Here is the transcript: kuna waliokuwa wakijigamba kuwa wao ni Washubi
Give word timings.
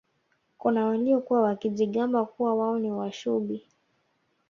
kuna 0.57 0.85
waliokuwa 0.85 1.41
wakijigamba 1.41 2.25
kuwa 2.25 2.55
wao 2.55 2.79
ni 2.79 2.91
Washubi 2.91 3.67